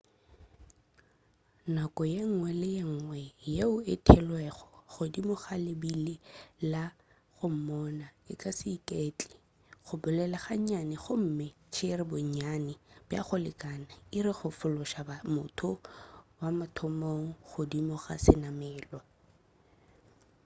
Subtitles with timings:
[1.75, 3.19] nako yengwe le yengwe
[3.55, 6.15] yeo e theelwego godimo ga lebile
[6.71, 6.83] la
[7.35, 9.35] go moona e ka se iketle
[9.85, 12.73] go bolela ga nnyane gomme go tšere bonnyane
[13.07, 15.01] bja go lekana iri go fološa
[15.35, 15.69] motho
[16.39, 17.09] wa mathomo
[17.49, 19.01] godimo ga senamelwa